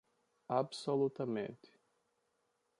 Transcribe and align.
Absolutamente 0.49 1.69